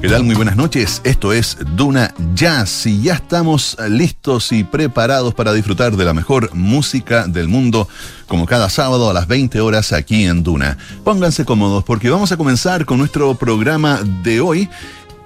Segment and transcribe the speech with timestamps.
[0.00, 0.24] ¿Qué tal?
[0.24, 1.02] Muy buenas noches.
[1.04, 6.54] Esto es Duna Jazz y ya estamos listos y preparados para disfrutar de la mejor
[6.54, 7.86] música del mundo,
[8.26, 10.78] como cada sábado a las 20 horas aquí en Duna.
[11.04, 14.70] Pónganse cómodos porque vamos a comenzar con nuestro programa de hoy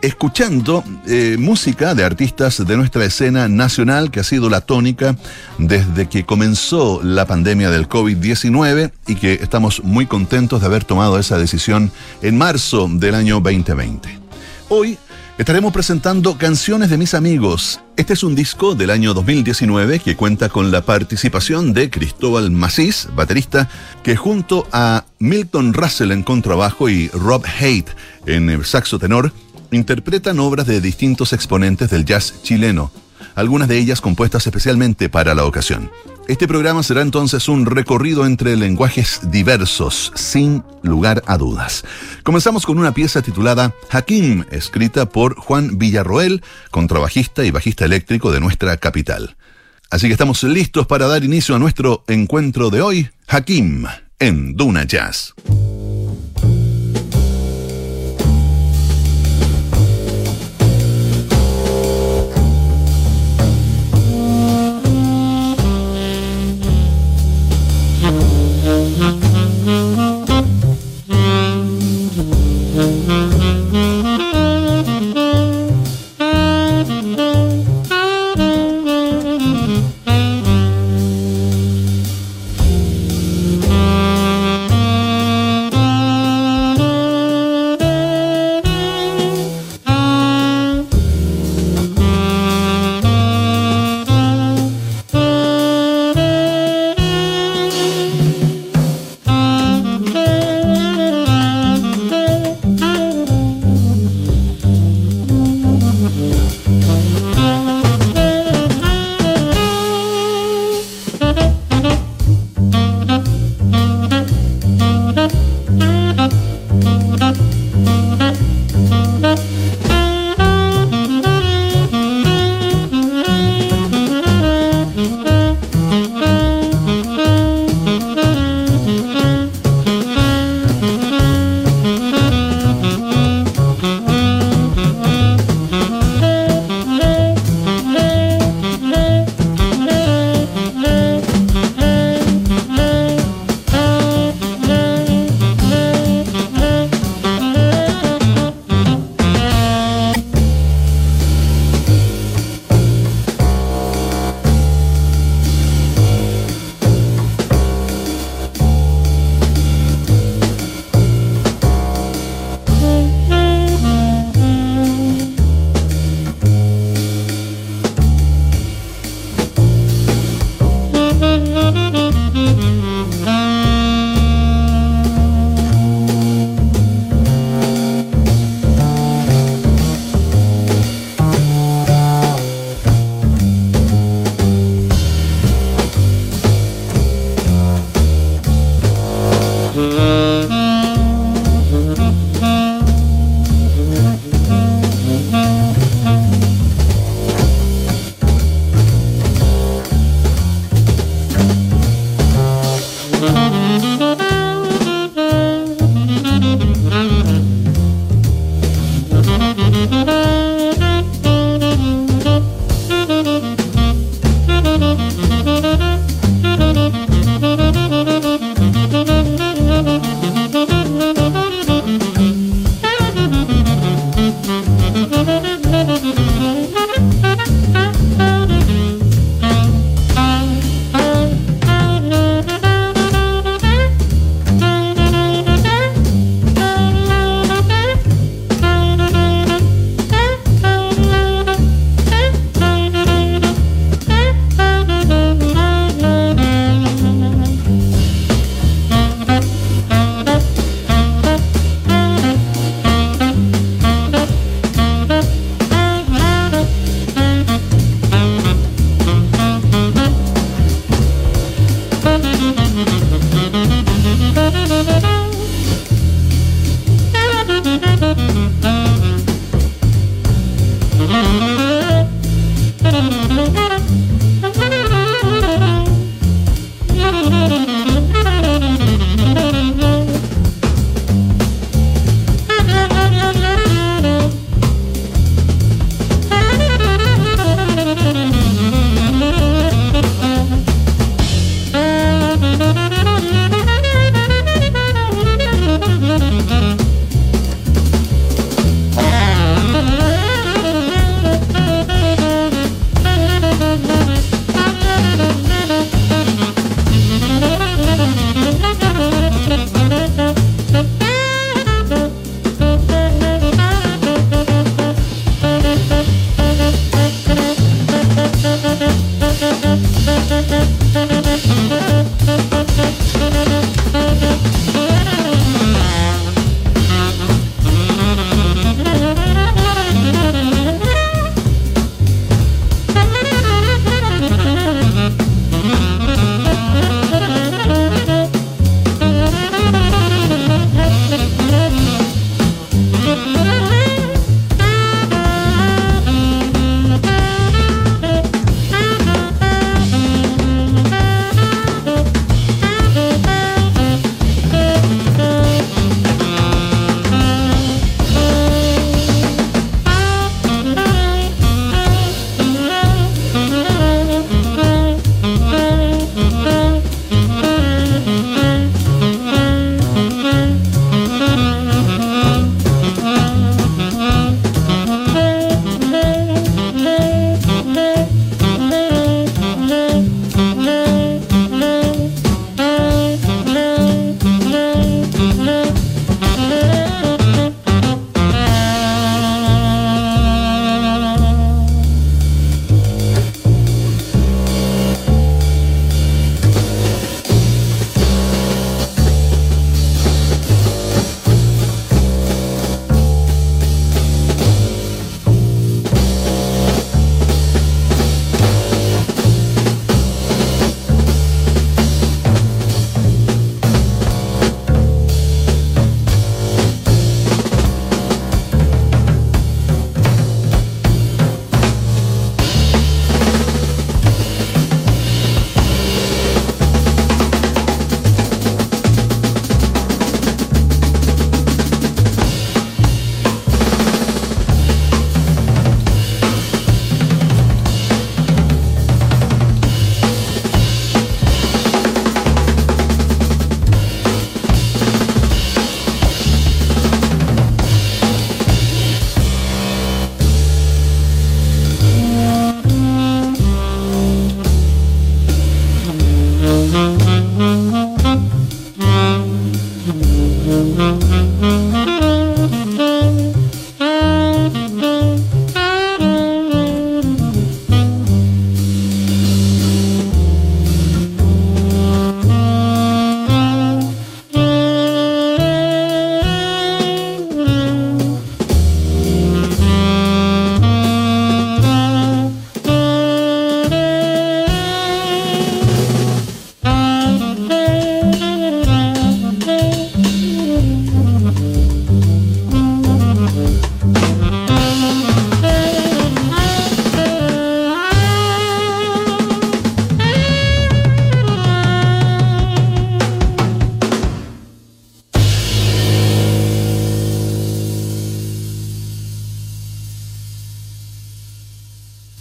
[0.02, 5.14] escuchando eh, música de artistas de nuestra escena nacional que ha sido la tónica
[5.56, 11.16] desde que comenzó la pandemia del COVID-19 y que estamos muy contentos de haber tomado
[11.20, 14.23] esa decisión en marzo del año 2020.
[14.70, 14.96] Hoy
[15.36, 17.80] estaremos presentando Canciones de mis amigos.
[17.96, 23.08] Este es un disco del año 2019 que cuenta con la participación de Cristóbal Macís,
[23.14, 23.68] baterista,
[24.02, 27.90] que junto a Milton Russell en contrabajo y Rob Haight
[28.24, 29.32] en el saxo tenor,
[29.70, 32.90] interpretan obras de distintos exponentes del jazz chileno,
[33.34, 35.90] algunas de ellas compuestas especialmente para la ocasión.
[36.26, 41.84] Este programa será entonces un recorrido entre lenguajes diversos, sin lugar a dudas.
[42.22, 48.40] Comenzamos con una pieza titulada Hakim, escrita por Juan Villarroel, contrabajista y bajista eléctrico de
[48.40, 49.36] nuestra capital.
[49.90, 53.84] Así que estamos listos para dar inicio a nuestro encuentro de hoy, Hakim,
[54.18, 55.34] en Duna Jazz.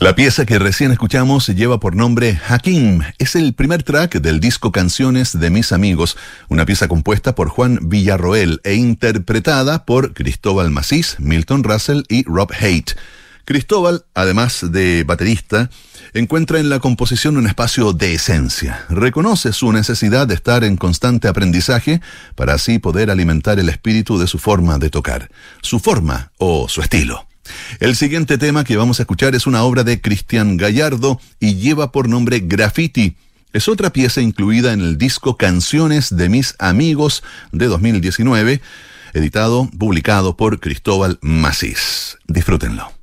[0.04, 3.04] La pieza que recién escuchamos lleva por nombre Hakim.
[3.20, 6.18] Es el primer track del disco Canciones de mis amigos,
[6.50, 12.52] una pieza compuesta por Juan Villarroel e interpretada por Cristóbal Macís, Milton Russell y Rob
[12.52, 12.92] Haight.
[13.46, 15.70] Cristóbal, además de baterista,
[16.14, 18.84] encuentra en la composición un espacio de esencia.
[18.90, 22.02] Reconoce su necesidad de estar en constante aprendizaje
[22.36, 25.32] para así poder alimentar el espíritu de su forma de tocar,
[25.62, 27.26] su forma o su estilo.
[27.80, 31.92] El siguiente tema que vamos a escuchar es una obra de Cristian Gallardo y lleva
[31.92, 33.16] por nombre Graffiti.
[33.52, 38.62] Es otra pieza incluida en el disco Canciones de mis amigos de 2019,
[39.14, 42.18] editado, publicado por Cristóbal Macís.
[42.28, 43.03] Disfrútenlo.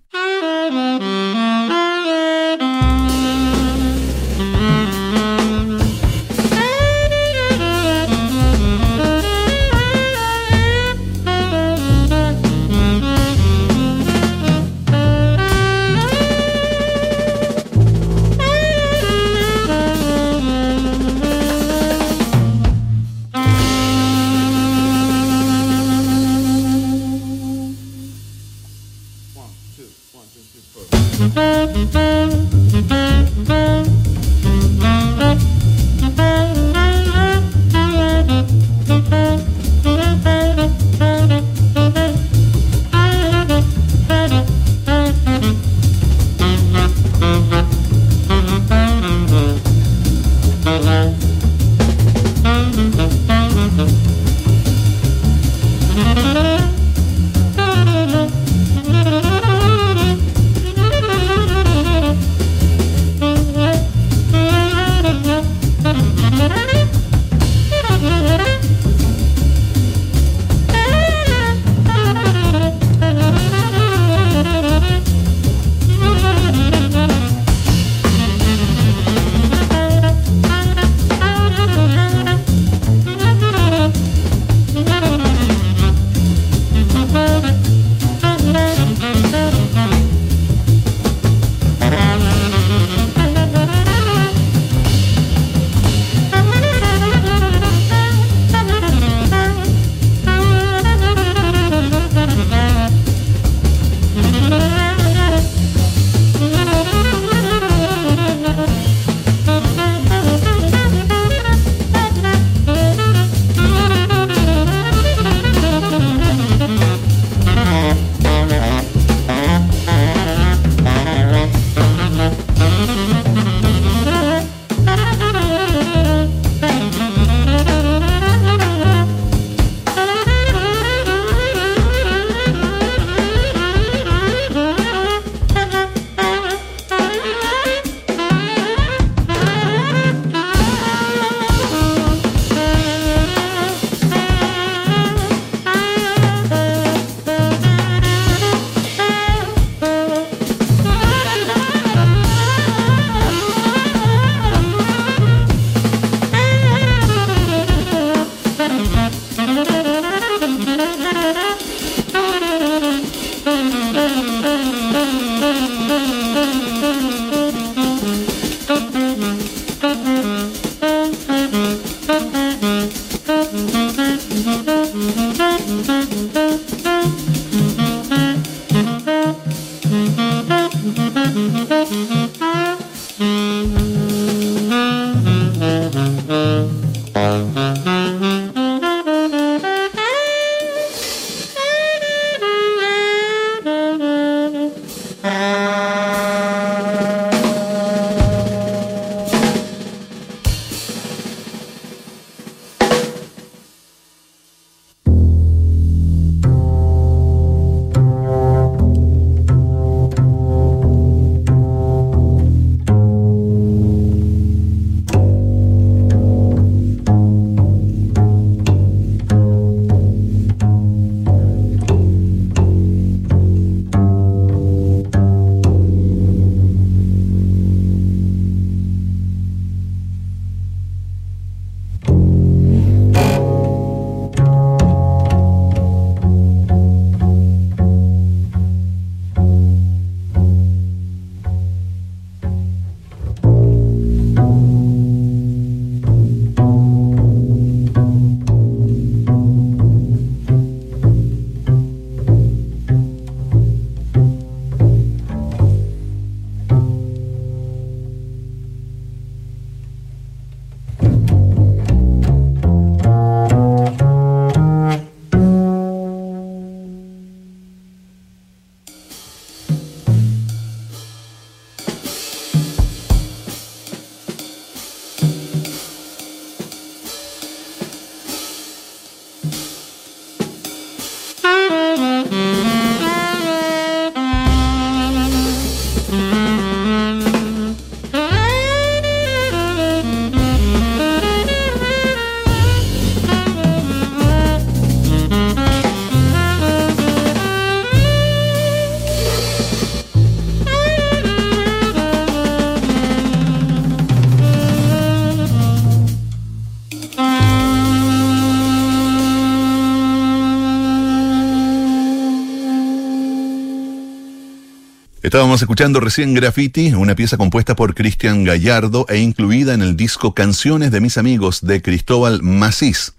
[315.31, 320.35] Estábamos escuchando recién Graffiti, una pieza compuesta por Cristian Gallardo e incluida en el disco
[320.35, 323.15] Canciones de mis amigos de Cristóbal Macís.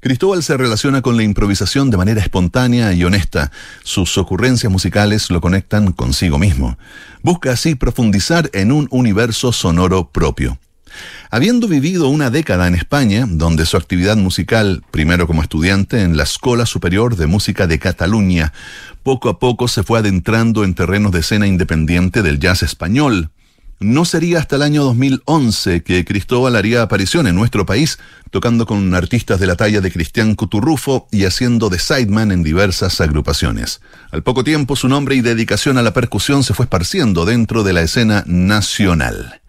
[0.00, 3.52] Cristóbal se relaciona con la improvisación de manera espontánea y honesta.
[3.84, 6.78] Sus ocurrencias musicales lo conectan consigo mismo.
[7.22, 10.58] Busca así profundizar en un universo sonoro propio.
[11.30, 16.24] Habiendo vivido una década en España, donde su actividad musical, primero como estudiante en la
[16.24, 18.52] Escuela Superior de Música de Cataluña,
[19.02, 23.30] poco a poco se fue adentrando en terrenos de escena independiente del jazz español.
[23.82, 27.98] No sería hasta el año 2011 que Cristóbal haría aparición en nuestro país,
[28.30, 33.00] tocando con artistas de la talla de Cristian Cuturrufo y haciendo de sideman en diversas
[33.00, 33.80] agrupaciones.
[34.12, 37.72] Al poco tiempo su nombre y dedicación a la percusión se fue esparciendo dentro de
[37.72, 39.41] la escena nacional.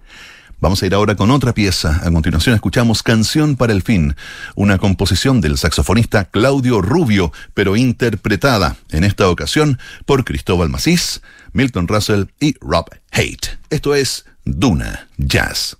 [0.64, 2.00] Vamos a ir ahora con otra pieza.
[2.06, 4.16] A continuación escuchamos Canción para el Fin,
[4.56, 11.90] una composición del saxofonista Claudio Rubio, pero interpretada en esta ocasión por Cristóbal Macís, Milton
[11.90, 13.46] Russell y Rob Haight.
[13.70, 15.76] Esto es Duna Jazz.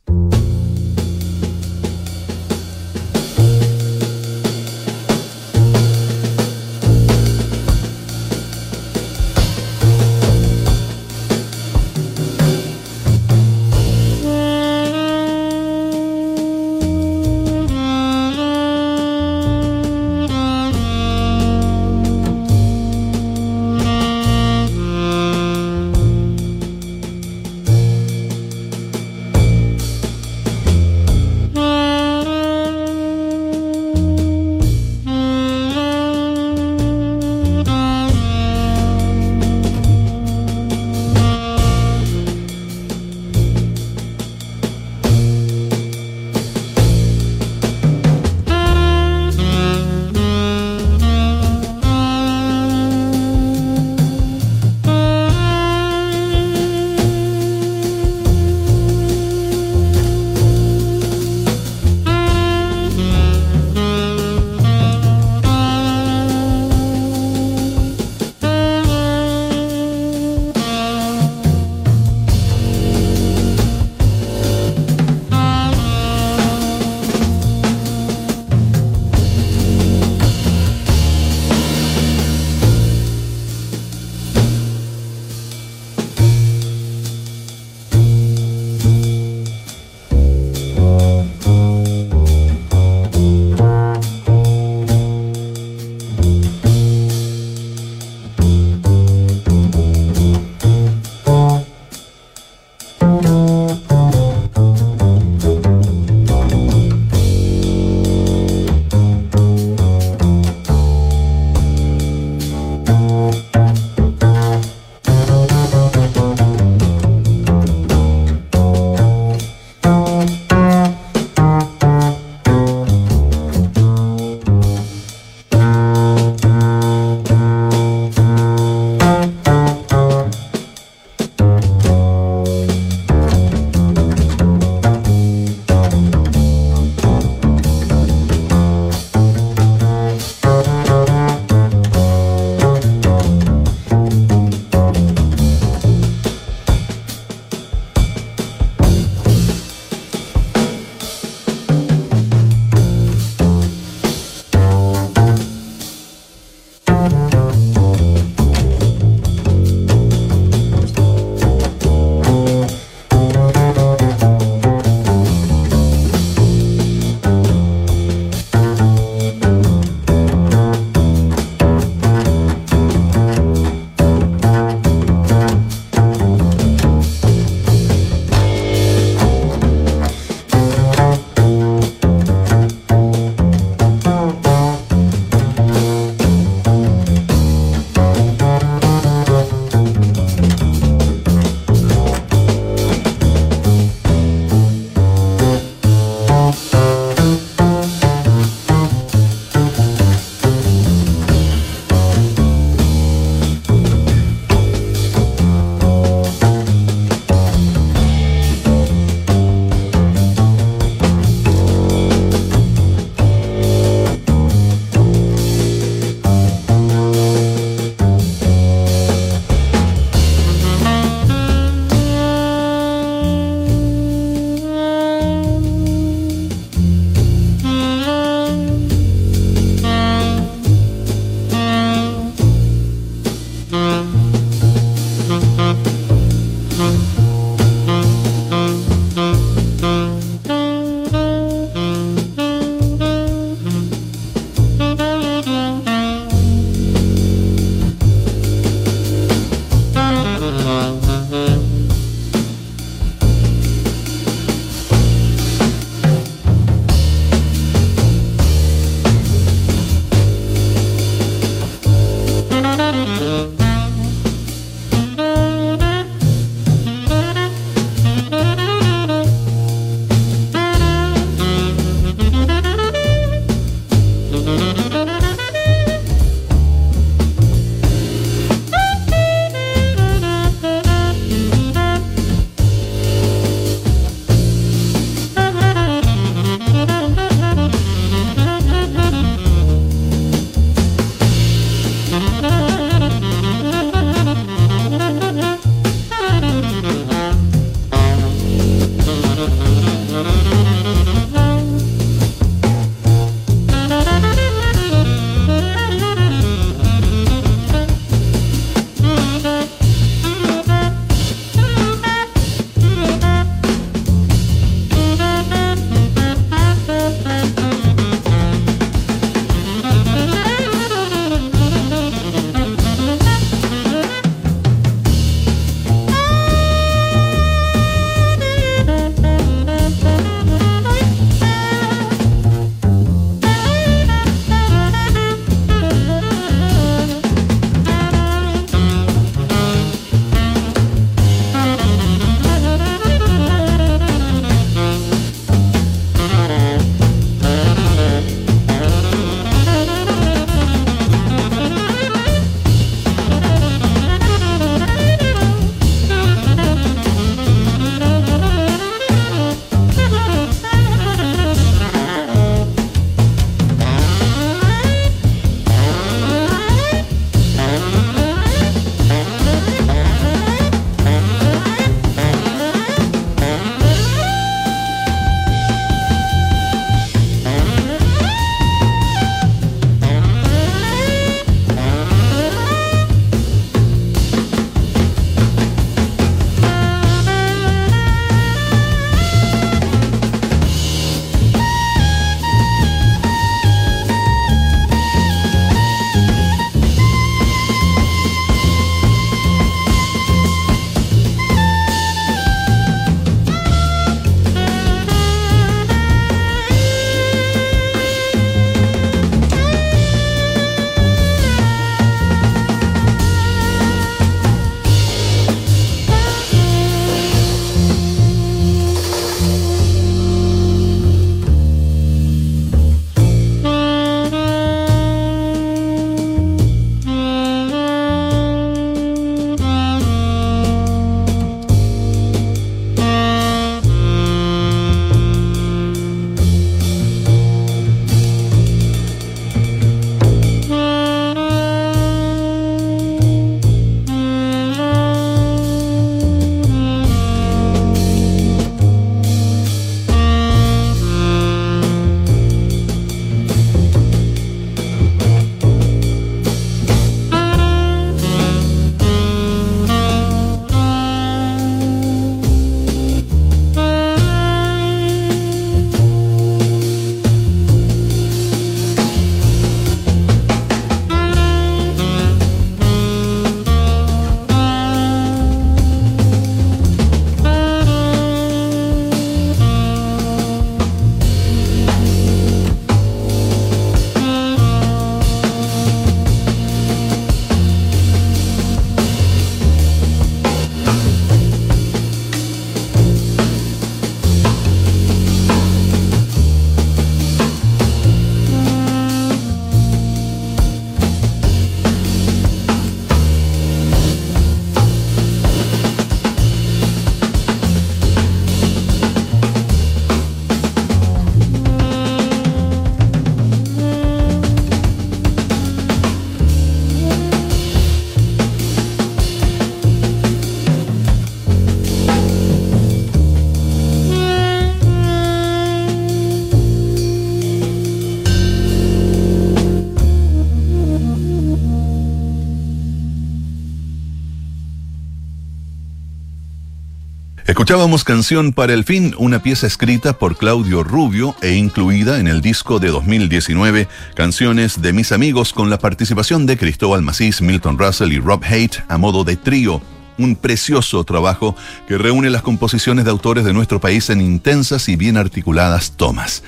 [537.64, 542.42] Escuchábamos Canción para el Fin, una pieza escrita por Claudio Rubio e incluida en el
[542.42, 548.12] disco de 2019, Canciones de mis amigos, con la participación de Cristóbal Macís, Milton Russell
[548.12, 549.82] y Rob Haight a modo de trío.
[550.18, 551.56] Un precioso trabajo
[551.88, 556.44] que reúne las composiciones de autores de nuestro país en intensas y bien articuladas tomas.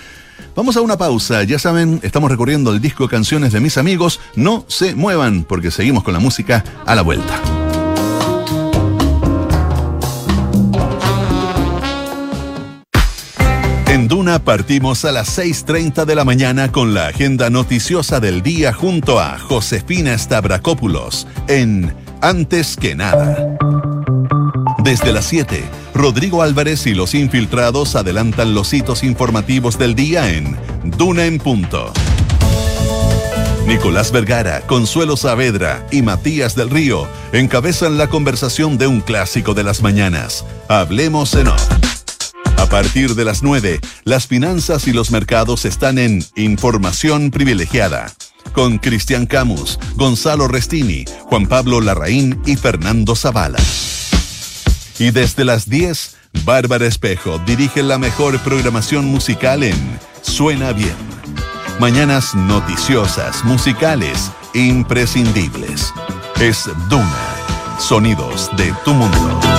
[0.54, 4.66] Vamos a una pausa, ya saben, estamos recorriendo el disco Canciones de mis amigos, no
[4.68, 7.65] se muevan porque seguimos con la música a la vuelta.
[14.44, 19.40] Partimos a las 6.30 de la mañana con la agenda noticiosa del día junto a
[19.40, 23.58] Josefina Stavrakopoulos en Antes que nada.
[24.84, 30.58] Desde las 7, Rodrigo Álvarez y los infiltrados adelantan los hitos informativos del día en
[30.84, 31.94] Duna en Punto.
[33.66, 39.64] Nicolás Vergara, Consuelo Saavedra y Matías del Río encabezan la conversación de un clásico de
[39.64, 40.46] las mañanas.
[40.68, 41.95] Hablemos en off.
[42.76, 48.12] Partir de las 9, las finanzas y los mercados están en Información Privilegiada.
[48.52, 53.60] Con Cristian Camus, Gonzalo Restini, Juan Pablo Larraín y Fernando Zavala.
[55.00, 60.98] Y desde las 10, Bárbara Espejo dirige la mejor programación musical en Suena Bien.
[61.80, 65.94] Mañanas noticiosas, musicales, imprescindibles.
[66.42, 67.80] Es Duna.
[67.80, 69.55] Sonidos de tu mundo.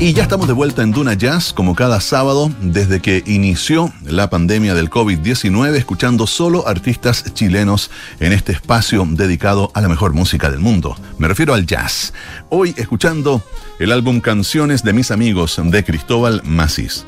[0.00, 4.30] Y ya estamos de vuelta en Duna Jazz, como cada sábado, desde que inició la
[4.30, 10.52] pandemia del COVID-19, escuchando solo artistas chilenos en este espacio dedicado a la mejor música
[10.52, 10.96] del mundo.
[11.18, 12.12] Me refiero al jazz.
[12.48, 13.42] Hoy escuchando
[13.80, 17.04] el álbum Canciones de mis amigos de Cristóbal Macís.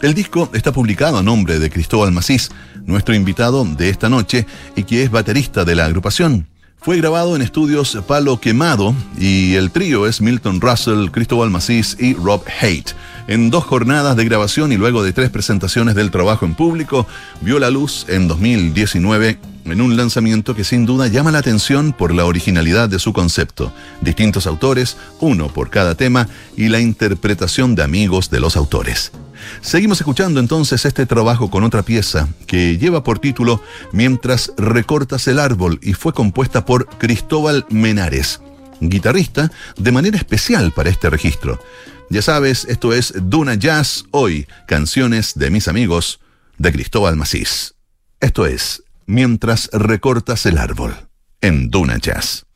[0.00, 2.50] El disco está publicado a nombre de Cristóbal Macís,
[2.86, 6.46] nuestro invitado de esta noche y que es baterista de la agrupación.
[6.82, 12.14] Fue grabado en estudios Palo Quemado y el trío es Milton Russell, Cristóbal Macís y
[12.14, 12.92] Rob Haight.
[13.28, 17.06] En dos jornadas de grabación y luego de tres presentaciones del trabajo en público,
[17.42, 22.14] vio la luz en 2019 en un lanzamiento que sin duda llama la atención por
[22.14, 23.74] la originalidad de su concepto.
[24.00, 29.12] Distintos autores, uno por cada tema, y la interpretación de amigos de los autores.
[29.60, 35.38] Seguimos escuchando entonces este trabajo con otra pieza que lleva por título Mientras recortas el
[35.38, 38.40] árbol y fue compuesta por Cristóbal Menares,
[38.80, 41.60] guitarrista de manera especial para este registro.
[42.10, 46.20] Ya sabes, esto es Duna Jazz hoy, canciones de mis amigos
[46.58, 47.74] de Cristóbal Macís.
[48.20, 50.94] Esto es Mientras recortas el árbol
[51.40, 52.46] en Duna Jazz.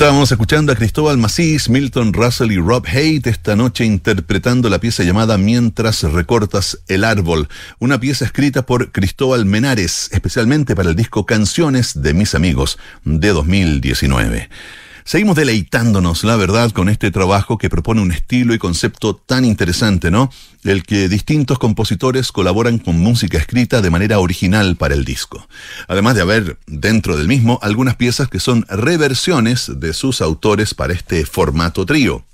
[0.00, 5.02] Estábamos escuchando a Cristóbal Macís, Milton Russell y Rob Haight esta noche interpretando la pieza
[5.02, 11.26] llamada Mientras recortas el árbol, una pieza escrita por Cristóbal Menares, especialmente para el disco
[11.26, 14.48] Canciones de mis amigos de 2019.
[15.10, 20.08] Seguimos deleitándonos, la verdad, con este trabajo que propone un estilo y concepto tan interesante,
[20.08, 20.30] ¿no?
[20.62, 25.48] El que distintos compositores colaboran con música escrita de manera original para el disco.
[25.88, 30.92] Además de haber dentro del mismo algunas piezas que son reversiones de sus autores para
[30.92, 32.24] este formato trío.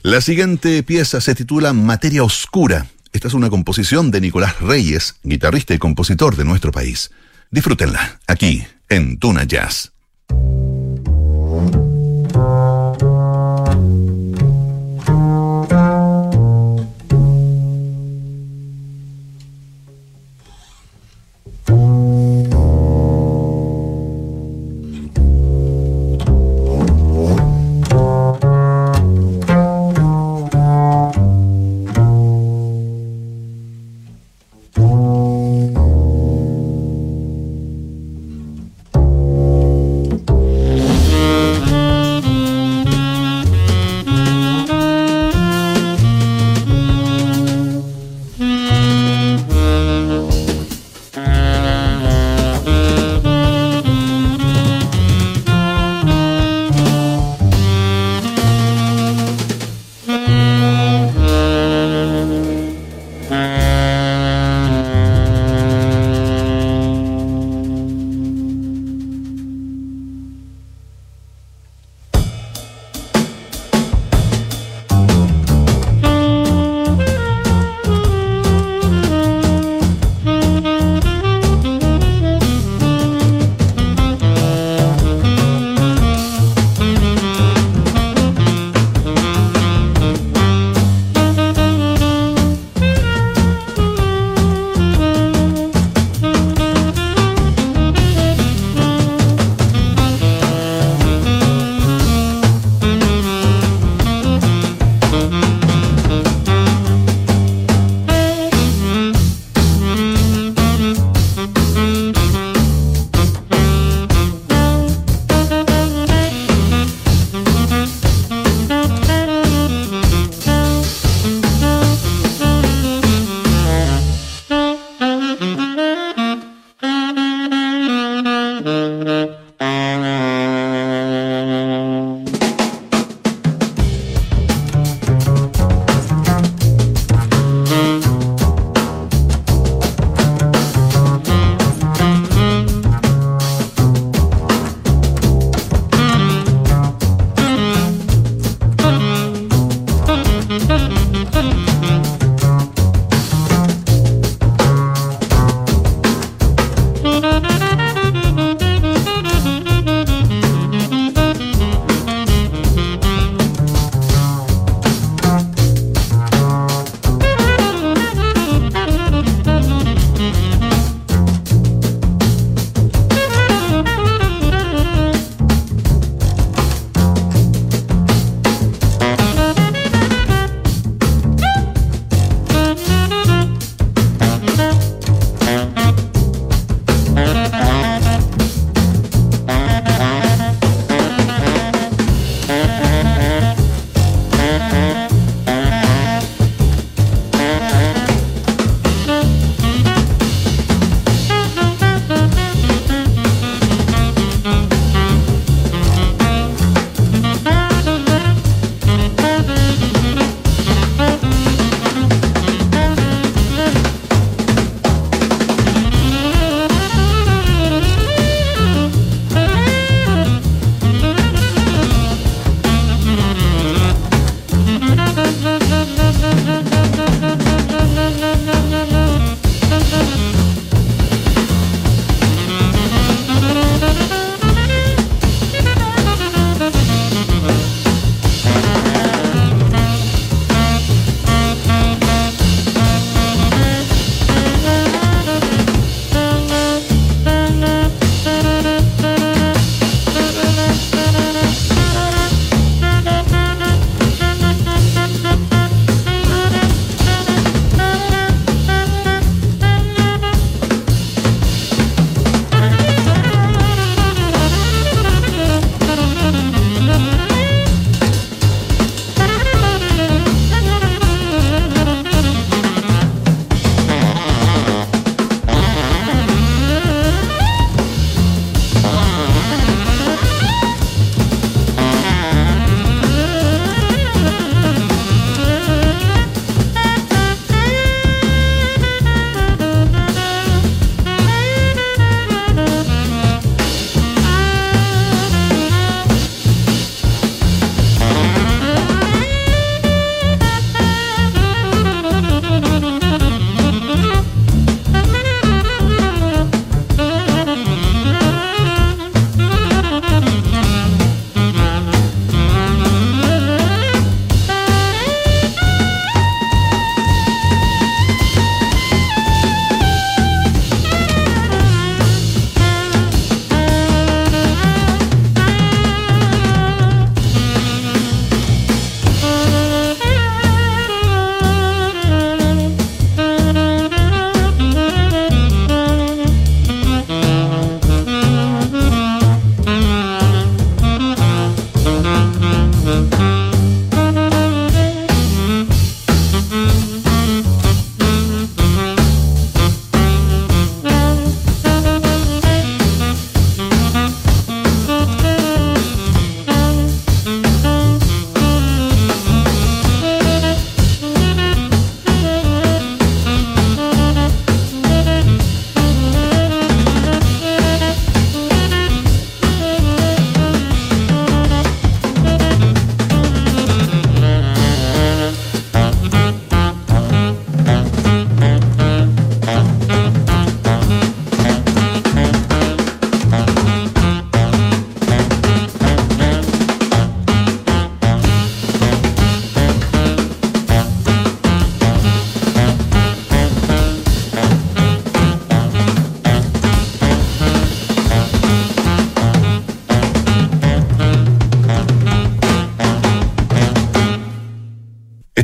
[0.00, 2.86] La siguiente pieza se titula Materia Oscura.
[3.12, 7.10] Esta es una composición de Nicolás Reyes, guitarrista y compositor de nuestro país.
[7.50, 9.92] Disfrútenla aquí en Tuna Jazz.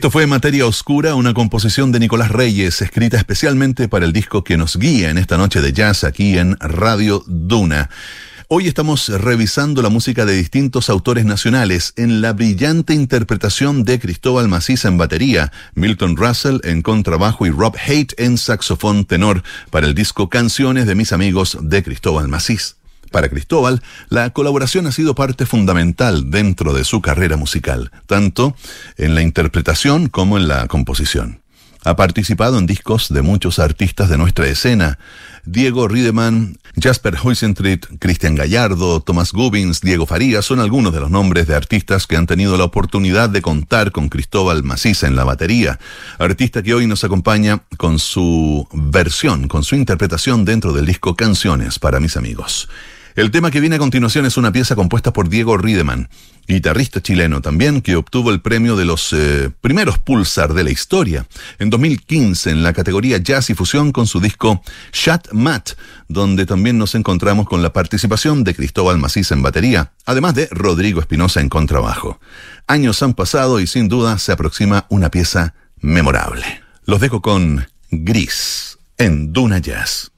[0.03, 4.57] Esto fue Materia Oscura, una composición de Nicolás Reyes, escrita especialmente para el disco que
[4.57, 7.88] nos guía en esta noche de jazz aquí en Radio Duna.
[8.48, 14.48] Hoy estamos revisando la música de distintos autores nacionales en la brillante interpretación de Cristóbal
[14.48, 19.94] Macís en batería, Milton Russell en contrabajo y Rob Haight en saxofón tenor para el
[19.94, 22.74] disco Canciones de mis amigos de Cristóbal Macís.
[23.12, 28.56] Para Cristóbal, la colaboración ha sido parte fundamental dentro de su carrera musical, tanto
[28.96, 31.42] en la interpretación como en la composición.
[31.84, 34.98] Ha participado en discos de muchos artistas de nuestra escena,
[35.44, 41.48] Diego Riedemann, Jasper Huisentrit, Cristian Gallardo, Tomás Gubbins, Diego Farías son algunos de los nombres
[41.48, 45.80] de artistas que han tenido la oportunidad de contar con Cristóbal Maciza en la batería,
[46.18, 51.80] artista que hoy nos acompaña con su versión, con su interpretación dentro del disco Canciones
[51.80, 52.68] para mis amigos.
[53.14, 56.08] El tema que viene a continuación es una pieza compuesta por Diego Riedemann,
[56.48, 61.26] guitarrista chileno también, que obtuvo el premio de los eh, primeros Pulsar de la historia
[61.58, 65.72] en 2015 en la categoría Jazz y Fusión con su disco Chat Mat,
[66.08, 71.00] donde también nos encontramos con la participación de Cristóbal Macís en batería, además de Rodrigo
[71.00, 72.18] Espinosa en contrabajo.
[72.66, 76.62] Años han pasado y sin duda se aproxima una pieza memorable.
[76.86, 80.12] Los dejo con Gris en Duna Jazz.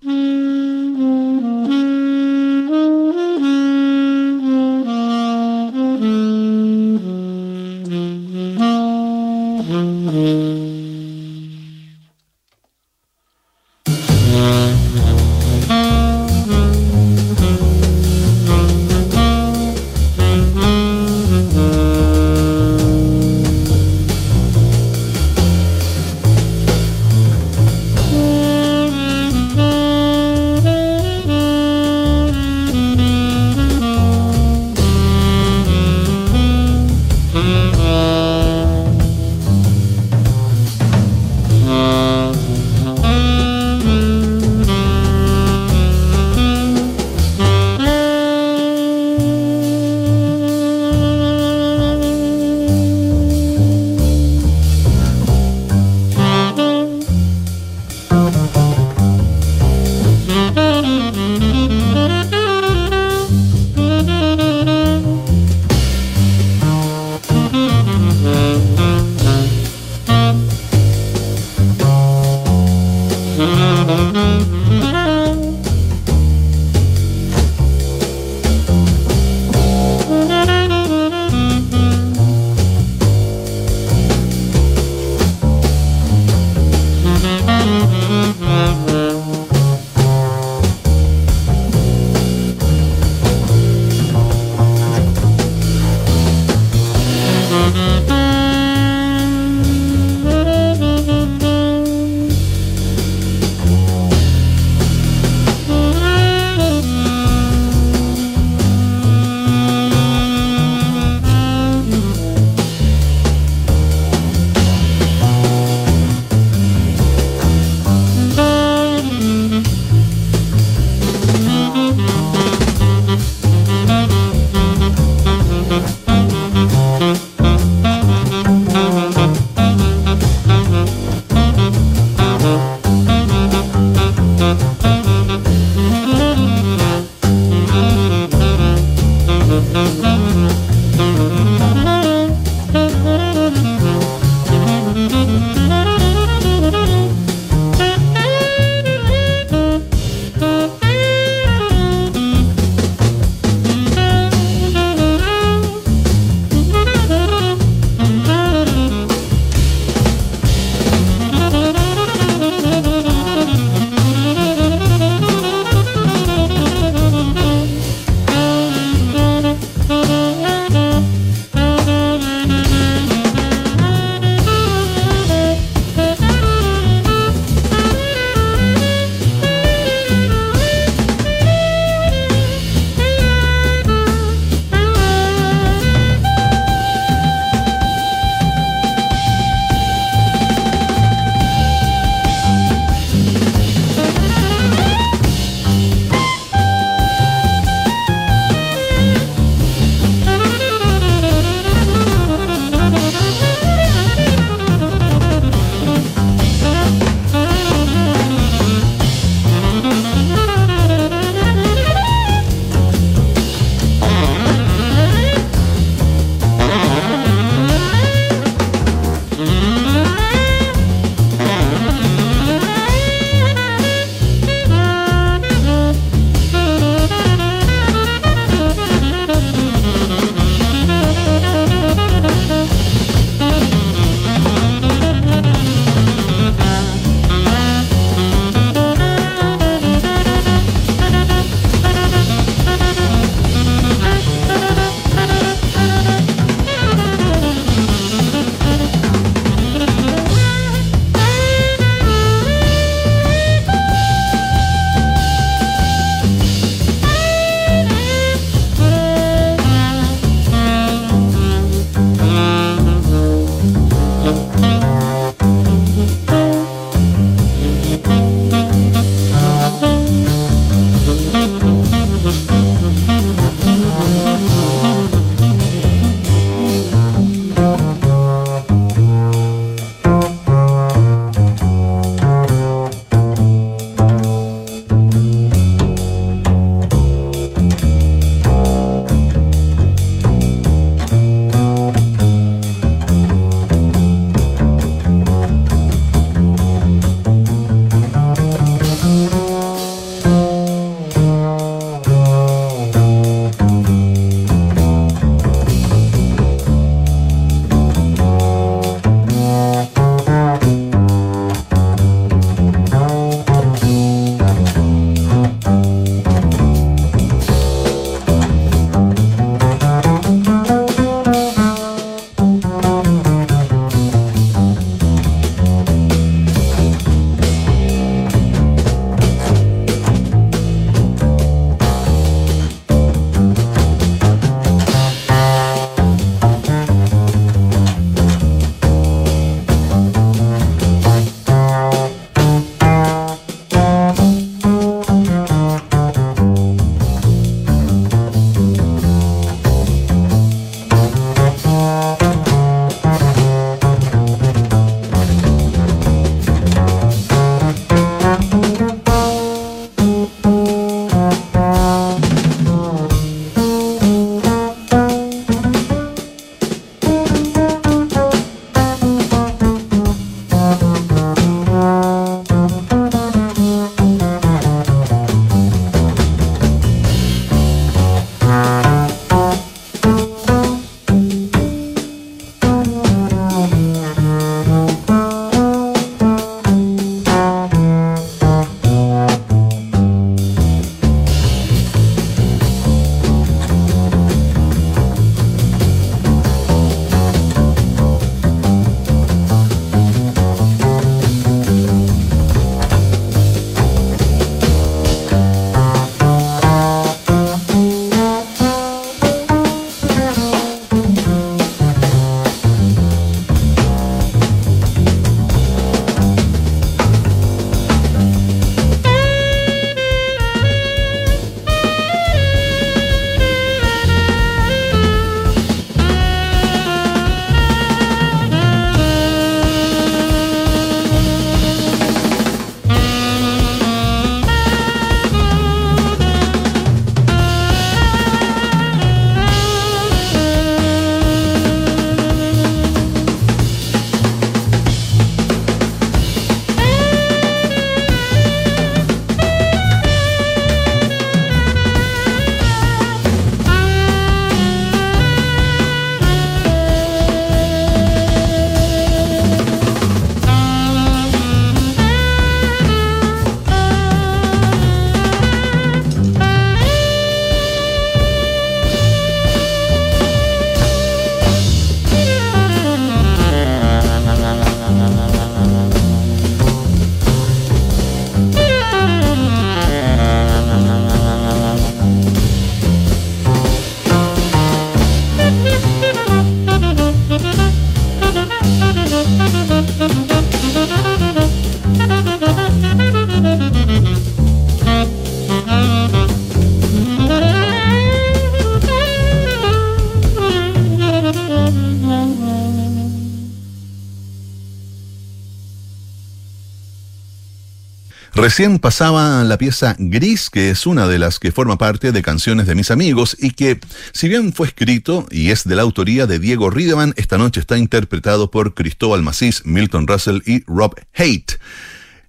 [508.45, 512.67] Recién pasaba la pieza Gris, que es una de las que forma parte de Canciones
[512.67, 513.81] de mis amigos y que,
[514.13, 517.79] si bien fue escrito y es de la autoría de Diego Riedemann, esta noche está
[517.79, 521.53] interpretado por Cristóbal Macís, Milton Russell y Rob Haight.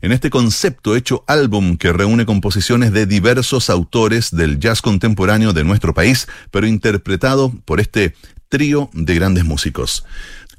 [0.01, 5.66] En este concepto hecho álbum que reúne composiciones de diversos autores del jazz contemporáneo de
[5.66, 8.16] nuestro país, pero interpretado por este
[8.47, 10.05] trío de grandes músicos.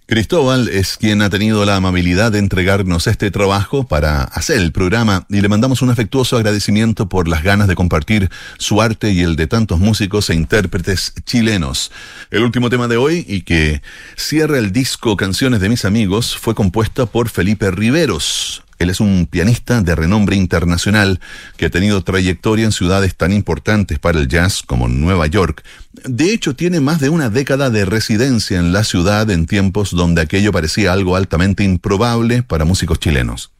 [0.09, 5.27] Cristóbal es quien ha tenido la amabilidad de entregarnos este trabajo para hacer el programa
[5.29, 9.35] y le mandamos un afectuoso agradecimiento por las ganas de compartir su arte y el
[9.35, 11.91] de tantos músicos e intérpretes chilenos.
[12.31, 13.83] El último tema de hoy y que
[14.15, 19.27] cierra el disco Canciones de mis amigos fue compuesta por Felipe Riveros, él es un
[19.31, 21.21] pianista de renombre internacional
[21.57, 25.65] que ha tenido trayectoria en ciudades tan importantes para el jazz como Nueva York.
[26.05, 30.23] De hecho, tiene más de una década de residencia en la ciudad en tiempos donde
[30.23, 33.53] aquello parecía algo altamente improbable para músicos chilenos.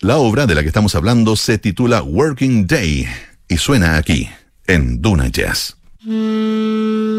[0.00, 3.06] La obra de la que estamos hablando se titula Working Day
[3.48, 4.28] y suena aquí,
[4.66, 5.76] en Duna Jazz.
[6.04, 7.13] Y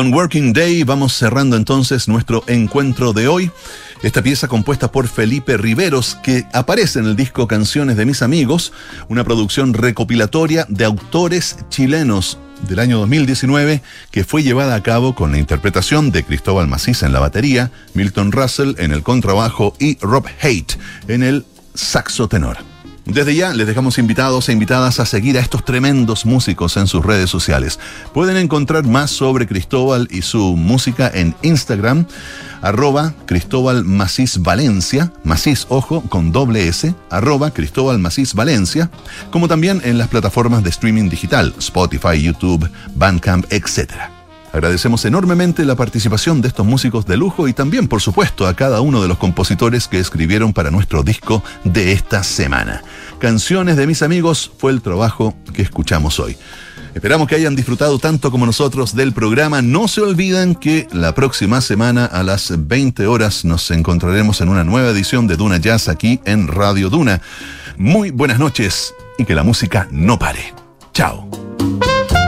[0.00, 3.50] con Working Day vamos cerrando entonces nuestro encuentro de hoy.
[4.02, 8.72] Esta pieza compuesta por Felipe Riveros, que aparece en el disco Canciones de mis amigos,
[9.10, 15.32] una producción recopilatoria de autores chilenos del año 2019 que fue llevada a cabo con
[15.32, 20.24] la interpretación de Cristóbal Macís en la batería, Milton Russell en el contrabajo y Rob
[20.40, 20.76] Haight
[21.08, 21.44] en el
[21.74, 22.69] saxo tenor.
[23.10, 27.04] Desde ya les dejamos invitados e invitadas a seguir a estos tremendos músicos en sus
[27.04, 27.80] redes sociales.
[28.14, 32.06] Pueden encontrar más sobre Cristóbal y su música en Instagram,
[32.62, 35.12] arroba Cristóbal Macís Valencia,
[35.70, 38.00] ojo, con doble S, arroba Cristóbal
[38.34, 38.88] Valencia,
[39.32, 44.19] como también en las plataformas de streaming digital, Spotify, YouTube, Bandcamp, etcétera.
[44.52, 48.80] Agradecemos enormemente la participación de estos músicos de lujo y también, por supuesto, a cada
[48.80, 52.82] uno de los compositores que escribieron para nuestro disco de esta semana.
[53.18, 56.36] Canciones de mis amigos fue el trabajo que escuchamos hoy.
[56.94, 59.62] Esperamos que hayan disfrutado tanto como nosotros del programa.
[59.62, 64.64] No se olviden que la próxima semana a las 20 horas nos encontraremos en una
[64.64, 67.20] nueva edición de Duna Jazz aquí en Radio Duna.
[67.76, 70.52] Muy buenas noches y que la música no pare.
[70.92, 71.28] Chao.